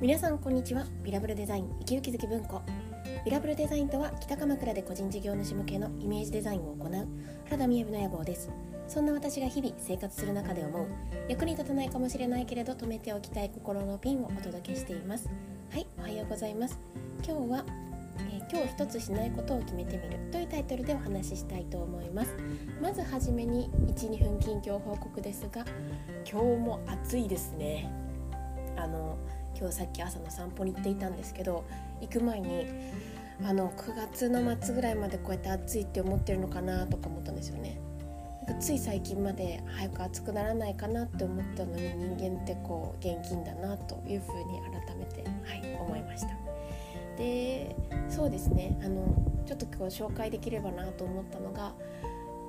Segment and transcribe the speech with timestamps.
[0.00, 0.86] 皆さんこんにちは。
[1.04, 2.62] ビラブルデザイン生きる気づき文庫。
[3.22, 6.90] ビラブルデザインとは北鎌倉で個人事業主向けのイメージデザインを行う
[7.44, 8.50] 原田美恵の野望です。
[8.88, 10.86] そんな私が日々生活する中で思う
[11.28, 15.28] 役に立たないかもしれないけれど止めておきたい心のピンをお届けしています。
[15.70, 16.80] はいおはようございます。
[17.22, 17.66] 今日は、
[18.20, 22.34] えー、今日一つしないことを決めてみるというタイトルでお話ししたいと思います。
[22.80, 25.62] まずはじめに12分近況報告ですが
[26.24, 27.92] 今日も暑いですね。
[28.78, 29.18] あの
[29.60, 31.64] 今日さっき朝の散歩に行っていたんですけど
[32.00, 32.66] 行く前に
[33.44, 37.78] あの9月の末ぐらいまでこうやって暑いって思ってるのかなとか思ったんですよね。
[38.46, 41.82] なんかつい最近まで早く暑くならないかなって思ったのに
[42.16, 46.28] 人間ってこう現金だなというふうに改めて、はい、思いました。
[47.18, 47.76] で
[48.08, 48.78] そうですね。
[48.82, 49.04] あの
[49.44, 51.74] ちょっと今日紹介できればなと思ったのが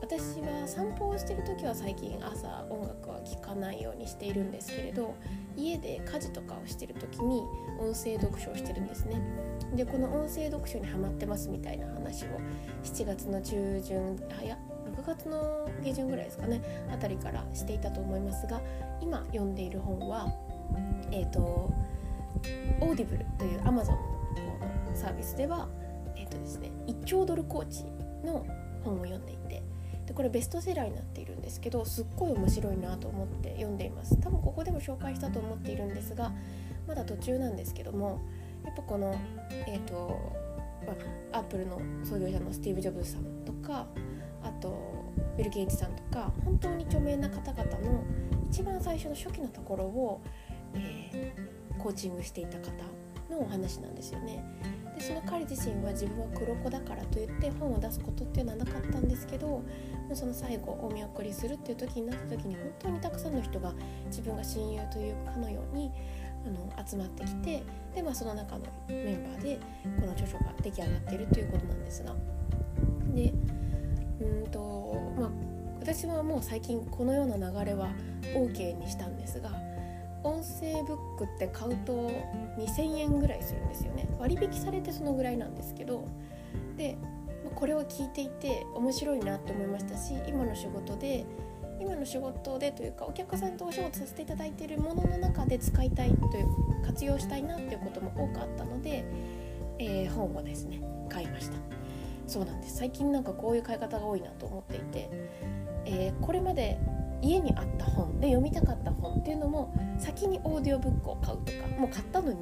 [0.00, 5.14] 私は散歩をしてる時は最近朝音楽は聴かないようにしているんですけれど
[5.56, 7.42] 家で家事とかをしてる時に
[7.78, 9.20] 音声読書をしてるんですね。
[9.74, 12.28] でこの音声読書にハマってますみたいな話を
[12.82, 14.58] 7月の中旬あや
[15.02, 16.60] 6月の下旬ぐらいですかね
[16.92, 18.60] あたりからしていたと思いますが
[19.00, 20.32] 今読んでいる本は
[21.10, 23.96] えっ、ー、と Audible という Amazon の
[24.94, 25.68] サービスでは
[26.16, 27.84] えっ、ー、とですね1兆ドルコーチ
[28.24, 28.44] の
[28.84, 29.62] 本を読んでいて
[30.12, 34.20] でこれベストセラーになっているんですけどすっごい面白いなと思って読んでいます。
[34.20, 36.32] 多分ここでも紹介したと思っているんですが
[36.86, 38.20] まだ途中なんですけども
[38.62, 39.14] やっぱこの
[39.66, 40.20] えっ、ー、と、
[41.32, 43.86] アップルの創業者のスティーブ・ジョブズさんとか
[44.42, 44.76] あと
[45.38, 48.04] ビル・ゲイツさんとか本当に著名な方々の
[48.50, 50.20] 一番最初の初期のところを、
[50.74, 52.70] えー、コーチングしていた方
[53.32, 54.44] のお話なんですよね。
[54.94, 59.62] でその彼自身は自分は黒子だからといって本を出すことっていうのはなかったんですけども
[60.10, 63.72] うその最後お見送りするっていう時になった時に本当にたくさんの人が
[64.06, 65.90] 自分が親友というかのように
[66.46, 67.62] あの集まってきて
[67.94, 69.58] で、まあ、その中のメンバーで
[70.00, 72.14] この著書が出来上がっているということなんですが
[73.14, 73.32] で
[74.20, 75.30] うんとまあ
[75.80, 77.88] 私はもう最近このような流れは
[78.34, 79.50] OK にしたんですが
[80.24, 82.10] 音声ブックって買うと
[82.58, 84.08] 2000円ぐらいするんですよね。
[84.18, 86.06] 割引されてそのぐらいなんですけど。
[86.76, 86.96] で
[87.54, 91.24] これを聞いていて面白いなって思いましたし今の仕事で
[91.80, 99.04] 今の仕事でというかお客さんとお仕事させていただいているものの中で使いたいという活用したいなっていうことも多かったので、
[99.78, 101.56] えー、本をですね買いました。
[102.26, 102.76] そうなんです。
[102.76, 105.10] 最近なんかこういう買い方が多いなと思っていて、
[105.84, 106.78] えー、これまで
[107.22, 112.38] 家にあった本で読みたかった本っていうのも先にオーディオブックを買うとかもう買ったのに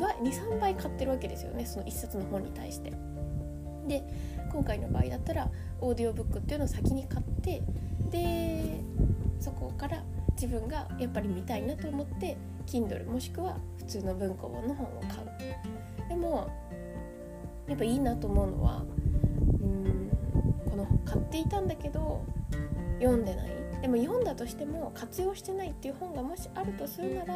[0.00, 2.92] 23倍買ってるわけですよねその1冊の本に対して。
[3.86, 4.02] で
[4.52, 7.62] 今回の場合だったらオーディオブックっていうのを先に買って
[8.10, 8.80] で
[9.40, 10.02] そこから
[10.32, 12.36] 自分がやっぱり見たいなと思って
[12.66, 16.08] Kindle もしくは普通の文庫本の本を買う。
[16.08, 16.50] でも
[17.66, 18.84] やっぱいいなと思うのは
[19.60, 20.10] うん
[20.70, 22.24] この買っていたんだけど
[23.00, 27.34] 読んでないでも読んだとしても活用してないっていう本がもしあるとするなら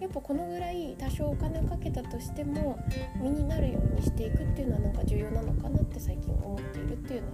[0.00, 2.78] やっぱこのぐらい多少お金をかけたとしても
[3.20, 7.26] 身になるようにしていくっていうのはなんか重要なのかなって最近思っているっていうよ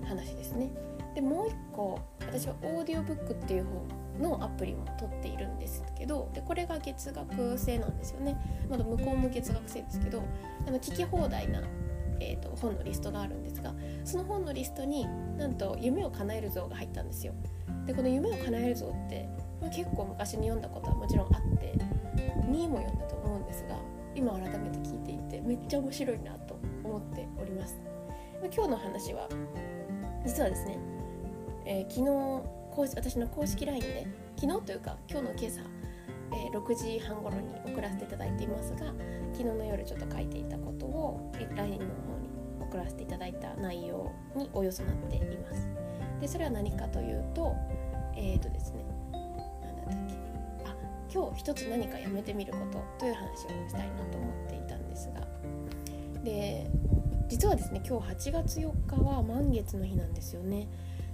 [0.00, 0.70] うな話ですね。
[1.14, 8.36] でもう一個私はオーディオブックっていう方のアプリも取っているんですけどでこれが月額制なんですよね
[8.68, 10.22] まだ向こうも月額制ですけど
[10.66, 11.62] あの聞き放題な
[12.20, 13.74] えーと、本のリストがあるんですが
[14.04, 15.06] その本のリストに
[15.36, 17.32] なんと「夢を叶える像」が入ったんですよ。
[17.86, 19.28] でこの「夢を叶える像」って、
[19.60, 21.74] まあ、結構昔に読んだことはもちろんあって
[22.50, 23.76] 2位も読んだと思うんですが
[24.14, 27.76] 今改めて聞いていてめっちゃ面白いなと思っております。
[28.54, 29.28] 今日の話は
[30.24, 30.78] 実はですね、
[31.64, 32.58] えー、昨日
[32.94, 34.06] 私の公式 LINE で
[34.36, 35.60] 昨日というか今日の今朝
[36.32, 38.92] えー、6時半頃に送らせていただいていますが
[39.38, 42.28] 昨日の夜ちょっと書いていたことを LINE の方に
[42.60, 45.68] 送らせていただいた内容におよそなっています。
[46.20, 47.54] でそれは何かというと
[48.16, 50.74] えっ、ー、とですね何だったっけあ
[51.08, 55.20] 今日一つ何かやめてみることという話をしたいなと思っていたんですが
[56.24, 56.68] で
[57.28, 60.66] 実はですね今日8月4日は満月の日なんですよね。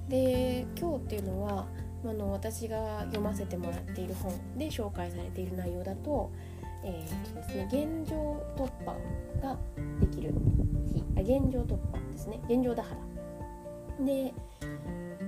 [0.09, 1.67] で今日っていうのは
[2.06, 6.32] あの私が読ませてもらっている本で紹介されている内容だと,、
[6.85, 8.95] えーとですね、現状突破
[9.43, 9.57] が
[10.01, 10.35] できる
[10.87, 11.03] 日。
[11.17, 12.41] あ現状突破ですね。
[12.49, 12.95] 現状打破
[14.01, 14.35] で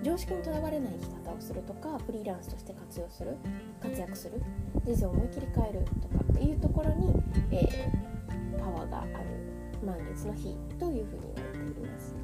[0.02, 3.36] 常識にとらわれない生き方をするとかフリーランスとして活用する
[3.80, 4.42] 活躍する。
[4.84, 7.14] 人生を思い切り変えるとかっていうところに、
[7.50, 9.10] えー、パワーがある
[9.84, 12.14] 満月の日というふうに言われています。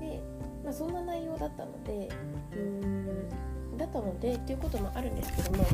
[0.00, 0.22] で、
[0.62, 2.08] まあ、そんな内容だったので
[2.52, 3.28] うん
[3.76, 5.64] だったのでっていうこともあるんですけども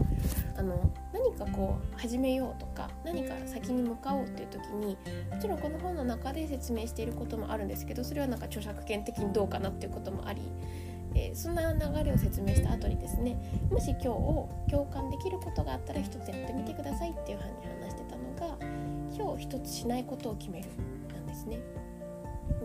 [0.56, 4.96] あの何かこう始めようとか何か先に向かおうっていう時に
[5.30, 10.42] もちろんこの本の中で説明していることもあるんですけどそれはなんか著作権的にどうかなっていうこともあり
[11.14, 13.36] えー、そんな流れを説明した後にですね
[13.70, 18.56] もし今日を共感できることがあったら一つやってみてくださいっていうふうに話してたのが
[19.16, 20.68] 今日一つしないことを決める
[21.12, 21.58] なんですね。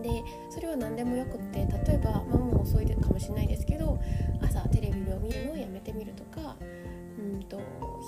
[0.02, 4.00] でそれは何でもよくって例えば、まあ、もう遅いかもしれないですけど
[4.42, 6.56] 朝テレビを見るのをやめてみるとか
[7.18, 7.60] うんと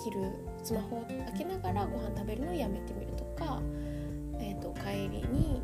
[0.04, 0.32] 昼
[0.64, 3.62] スマホを開けながらご飯食べるのをやめてみるとか、
[4.40, 5.62] えーと、帰りに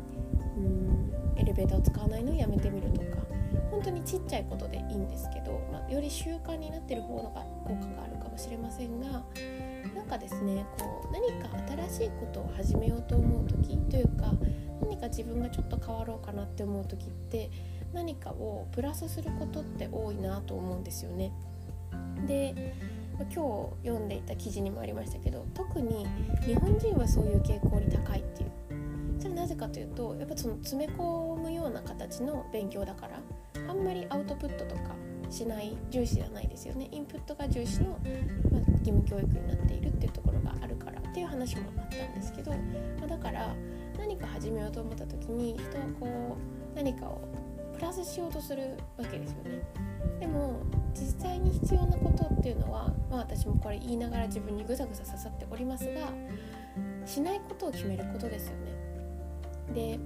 [0.56, 3.24] うんエレベーターを使わないのをやめてみるとか
[3.70, 9.24] 本当にちっちゃいことでいいんですけど、まあ、より習慣になってる方のが効果があるかもしれませんが
[9.94, 11.48] なんかですねこう何か
[11.88, 14.32] 新しいことを始めようと思う時というか
[14.80, 17.50] 何か自分がちょっと変わろうかなって思う時って
[17.92, 21.32] 何かをプラスすることって多いなと思うんですよね。
[22.26, 22.74] で
[23.18, 26.06] 今日読んでいた記事にもありましたけど特に
[26.44, 28.50] 日本人はそういう傾向に高いっていう
[29.20, 33.20] それなぜかというとやっぱその詰め込むような形の勉強だから
[33.68, 34.96] あんまりアウトプットとか
[35.34, 43.54] しない重視じゃないですよねインプットが重視の、まあ、義務教育になっているっていうところがあるからっていう話もあったんですけど、まあ、だから
[43.98, 46.36] 何か始めようと思った時に人はこ
[46.72, 47.20] う何かを
[47.74, 49.62] プラスしようとするわけですよね。
[50.20, 50.62] でも
[50.94, 56.12] 実際に必要なことっていうのは、まあ、私もこれ言いながら自分にぐさぐさ刺さっておりますが
[57.04, 58.72] しないことを決めることですよね。
[59.74, 59.98] で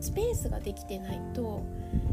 [0.00, 1.62] スペースができてないと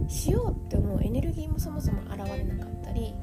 [0.07, 3.13] しようって思うエネルギーもそもそも現れなかったり、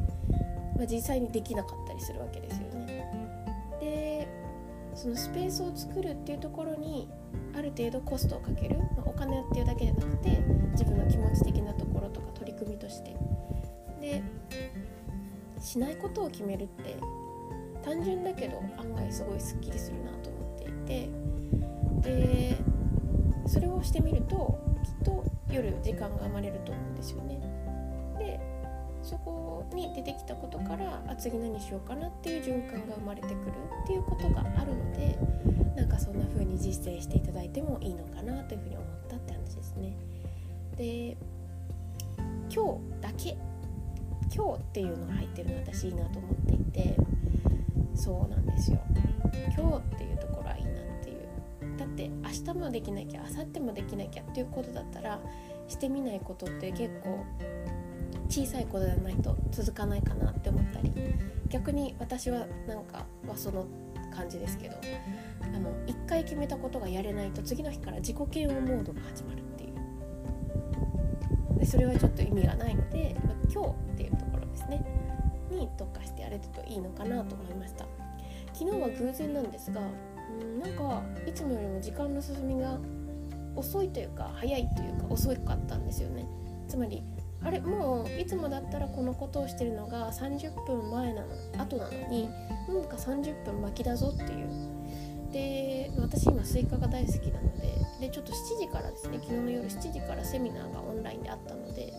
[0.76, 3.08] まあ、実際にできなかったりするわけですよね。
[3.80, 4.28] で
[4.94, 7.08] そのスペースを作るっていうところに
[7.54, 10.30] ある程度コストをかける、まあ、お金っていうだけじゃなくて
[10.72, 13.16] 自分の気持ち的なところとか取り組みとして
[14.00, 14.22] で
[15.60, 16.96] しないことを決めるって
[17.82, 20.72] 単純だけど案外すごいすっきりするなと思ってい
[22.02, 22.58] てで
[23.46, 24.71] それをしてみるときっと
[25.52, 27.40] 夜時間が生まれると思うんですよね。
[28.18, 28.40] で
[29.02, 33.36] そこに出てきたことからあ次何しようかなっていう循環が生まれてくる
[33.84, 35.18] っていうことがあるので
[35.74, 39.96] なんかそんな風に実践していただいてもいいのかなというふうに思ったって話ですね。
[40.76, 41.16] で
[42.54, 43.36] 今日だけ
[44.34, 46.96] 今日っていうのが入ってるの私いいなと思っていて
[47.94, 48.78] そうなんですよ
[49.56, 50.11] 今日っていう
[51.92, 55.20] って明日もできなきゃ明後日もできなきゃっていうことだったら
[55.68, 57.24] してみないことって結構
[58.28, 60.92] 小さいことじゃないと続かないかなって思ったり
[61.48, 63.66] 逆に私はなんかはその
[64.14, 64.76] 感じですけど
[65.42, 71.58] あの1回決めたことがやれないと次の日から自己嫌悪モードが始まるっていう。
[71.58, 74.84] でそれはちょっと意味がないので、まあ、今日っていうところですね。
[75.50, 77.86] に特化してやれるといいのかなと思いました。
[78.52, 79.80] 昨日は偶然なんですが
[80.40, 82.78] うんなんかいつもよりも時間の進みが
[83.56, 86.26] 遅いというか早いというか遅かったんですよね。
[86.68, 87.02] つまり
[87.44, 92.28] あれもういつもだったらこのことをしてるのが30分前なの後なのに
[92.68, 94.72] なんか30分巻きだぞっていう。
[95.32, 101.92] で私今スイカが大好きなのででちょっと7時からですね昨日の夜7時からセミナーがオンラインであったので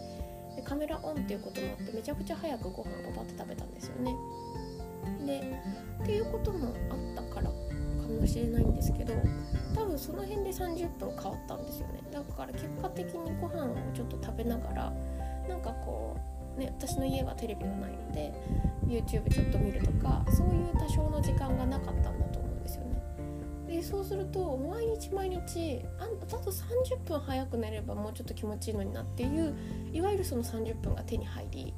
[0.55, 4.15] でカメラオンっていうこともあってめちゃくちゃ早くご飯をパって食べたんですよね。
[5.25, 5.59] で
[6.03, 7.49] っていうこともあったから
[8.23, 9.13] もしれないんですけど
[9.75, 11.99] 多分その辺で30分変わったんですよね。
[12.11, 14.93] だから結果的にご飯をちょっと食べながら
[15.49, 16.17] なんかこ
[16.55, 18.33] うね私の家はテレビがないので
[18.87, 23.03] YouTube ちょっと見るとかそういう多少の時間がなかったんだと思うんですよね。
[23.67, 29.53] でそうすると毎日毎日ああと30分早く寝ればもうちょっと気持ちいいのになっていう
[29.91, 31.73] いわゆるその30分が手に入り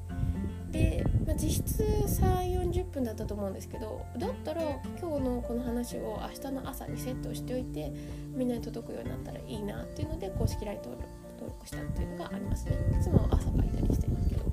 [0.75, 4.62] で、まあ、実質3 4 0分だったと思うんですけどだったら
[5.00, 7.91] 今日のこの話を明日の朝にセットしておいて
[8.34, 10.98] みんなに届くようになったらいいなっていうので公式 LINE 登
[11.41, 12.77] 録したっていうのがありますね。
[13.00, 14.51] いつも朝書いたりしてますけど、ま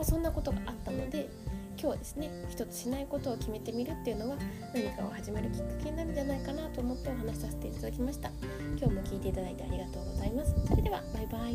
[0.00, 1.28] あ、そんなことがあったので
[1.70, 4.36] 今日はですね一つしないことを決めてみるっていうのは
[4.74, 8.30] 何かを始めるきっかけになるんじゃないかなと思ってお話しさせていただきました。
[8.78, 10.54] 今日も聞いていただいてありがとうございます。
[10.68, 11.48] それではバイバ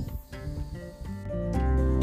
[1.94, 1.97] イ。